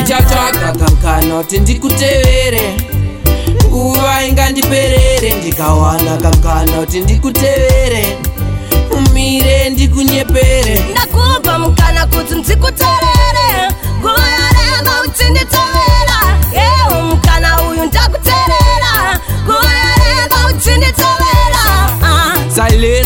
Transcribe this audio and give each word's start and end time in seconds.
ichatsvagakakana 0.00 1.34
kuti 1.38 1.58
ndikutevere 1.58 2.76
nguva 3.66 4.24
ingandiperere 4.28 5.34
ndikawana 5.34 6.16
kakana 6.16 6.72
kuti 6.72 7.00
ndikutevere 7.00 8.16
umire 8.96 9.70
ndiku 9.70 10.01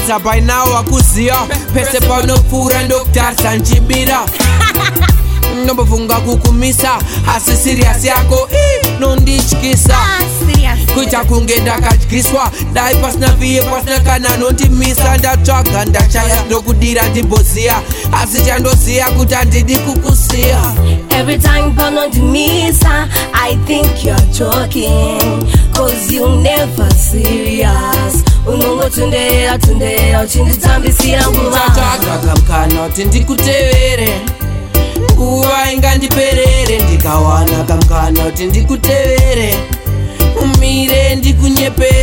kuita 0.06 0.20
painawo 0.20 0.74
wakuziva 0.74 1.46
pese 1.74 2.00
paunopfuura 2.00 2.82
ndokutarisa 2.82 3.56
nchibira 3.56 4.20
nombofunga 5.66 6.14
kukumisa 6.16 6.96
asi 7.36 7.56
siriasi 7.56 8.06
yako 8.06 8.48
nondityisa 9.00 9.96
ah, 9.98 10.94
kuita 10.94 11.24
kunge 11.24 11.60
ndakadyiswa 11.60 12.50
dai 12.72 12.96
pasina 12.96 13.28
viye 13.28 13.62
pasina 13.62 14.00
kana 14.00 14.34
anondimisa 14.34 15.16
ndatsvaga 15.16 15.84
ndashaya 15.84 16.42
ndokudira 16.46 17.02
ndimboziya 17.02 17.82
asi 18.12 18.42
chandoziya 18.42 19.10
kuti 19.10 19.34
handidi 19.34 19.78
kukusiya 19.78 20.58
serious 27.10 28.15
tundera 29.52 29.58
tundera 29.58 30.20
uchinditambisira 30.22 31.22
nguvaaaga 31.30 32.36
mukana 32.36 32.84
kuti 32.86 33.04
ndikutevere 33.04 34.08
nguva 35.12 35.72
ingandiperere 35.72 36.82
ndikawana 36.84 37.64
kamukana 37.64 38.24
kuti 38.24 38.46
ndikutevere 38.46 39.50
umire 40.42 41.14
ndikunyepere 41.16 41.95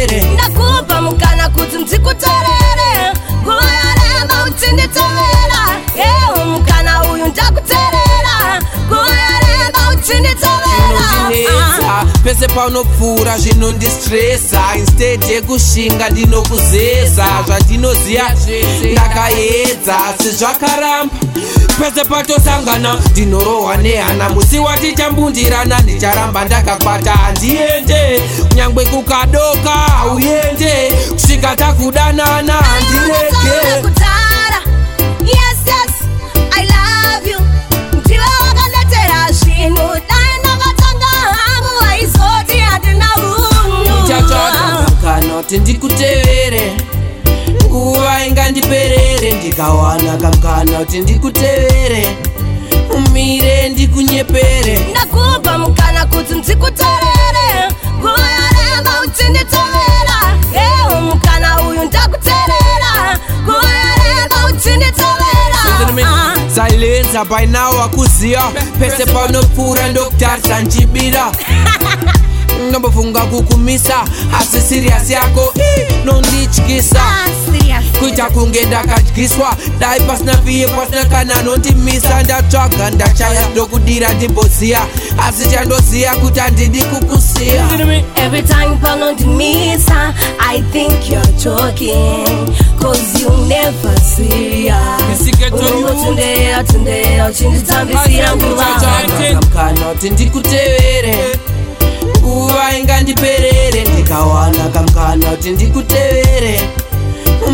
pose 12.44 12.48
paunopfuura 12.48 13.38
zvino 13.40 13.72
ndistresa 13.72 14.60
instead 14.78 15.24
yekushinga 15.24 16.10
ndinokuzeza 16.10 17.26
zvandinoziya 17.46 18.36
ndakaedza 18.92 19.96
asi 20.06 20.30
zvakaramba 20.30 21.14
pese 21.80 22.06
patosangana 22.06 22.98
ndinorohwa 23.12 23.78
nehana 23.78 24.30
musi 24.30 24.60
watichambundirana 24.60 25.80
ndicharamba 25.80 26.46
ndakakwata 26.46 27.12
handiende 27.12 28.20
kunyange 28.50 28.86
kukadoka 28.86 29.70
hauende 29.70 30.94
kusvika 31.14 31.56
takudanana 31.56 32.54
handirege 32.54 34.03
inganiperere 48.28 49.34
ndikawana 49.34 50.18
kakana 50.18 50.80
kuti 50.80 51.00
ndikutevere 51.00 52.18
umire 52.96 53.70
ndikunyepere 53.70 54.80
ndakuba 54.92 55.58
mukana 55.58 56.06
kuti 56.06 56.34
ndikutorere 56.36 57.50
kuyareba 58.02 58.92
uchinditovera 59.08 60.16
ewo 60.54 61.02
mukana 61.02 61.62
uyu 61.62 61.84
ndakuterera 61.84 63.20
kuyareba 63.46 64.36
uchinditovera 64.46 65.60
salenza 66.56 67.22
ah. 67.22 67.26
painawo 67.26 67.76
wakuziva 67.78 68.52
pese 68.80 69.06
paunopfuura 69.06 69.88
ndokutarisa 69.90 70.60
ndichibira 70.62 71.32
ndombofunga 72.70 73.22
kukumisa 73.22 73.96
asi 74.40 74.62
siriasi 74.62 75.14
yako 75.14 75.54
nondityisa 76.06 77.02
asi 77.26 77.63
kuita 78.04 78.30
kunge 78.30 78.66
ndakatyiswa 78.66 79.58
dai 79.80 80.00
pasina 80.00 80.36
viye 80.36 80.68
pasina 80.68 81.06
kana 81.06 81.36
anondimisa 81.36 82.24
ndatsvaga 82.24 82.90
ndachaya 82.90 83.48
ndokudira 83.50 84.14
ndimboziya 84.14 84.86
asi 85.18 85.50
chandoziya 85.50 86.16
kuti 86.16 86.40
handidi 86.40 86.84
kukusiya 86.84 87.66
kana 99.54 99.86
kuti 99.94 100.10
ndikutevere 100.10 101.18
nguva 102.20 102.78
ingandiperere 102.80 103.82
ndikawana 103.94 104.68
kamukana 104.74 105.30
kuti 105.30 105.50
ndikutevere 105.50 106.60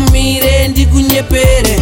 umire 0.06 0.68
ndikunyepere 0.68 1.76